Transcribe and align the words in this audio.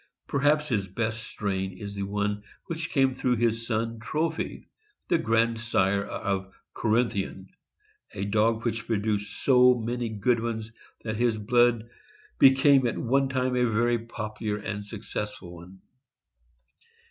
Perhaps 0.25 0.69
his 0.69 0.87
best 0.87 1.19
strain 1.21 1.73
is 1.77 1.93
the 1.93 2.01
one 2.01 2.41
which 2.65 2.89
came 2.89 3.13
through 3.13 3.35
his 3.35 3.67
son 3.67 3.99
Trophy, 3.99 4.67
the 5.09 5.19
grandsire 5.19 6.03
of 6.03 6.51
Corinthian, 6.73 7.49
a 8.15 8.25
dog 8.25 8.63
who 8.63 8.71
produced 8.73 9.43
so 9.43 9.75
many 9.75 10.09
good 10.09 10.39
ones 10.39 10.71
that 11.03 11.17
his 11.17 11.37
blood 11.37 11.87
became 12.39 12.87
at 12.87 12.97
one 12.97 13.29
time 13.29 13.55
a 13.55 13.69
very 13.69 13.99
popular 13.99 14.57
and 14.57 14.83
successful 14.83 15.53
one. 15.57 15.81